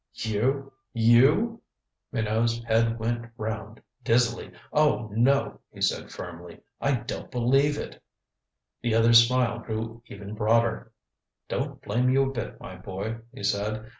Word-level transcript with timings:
"You 0.15 0.73
you" 0.93 1.61
Minot's 2.11 2.63
head 2.63 2.97
went 2.97 3.29
round 3.37 3.79
dizzily. 4.03 4.51
"Oh, 4.73 5.11
no," 5.13 5.59
he 5.71 5.79
said 5.79 6.09
firmly. 6.09 6.59
"I 6.81 6.95
don't 6.95 7.29
believe 7.29 7.77
it." 7.77 8.01
The 8.81 8.95
other's 8.95 9.27
smile 9.27 9.59
grew 9.59 10.01
even 10.07 10.33
broader. 10.33 10.91
"Don't 11.49 11.83
blame 11.83 12.09
you 12.09 12.27
a 12.31 12.33
bit, 12.33 12.59
my 12.59 12.77
boy," 12.77 13.19
he 13.31 13.43
said. 13.43 13.89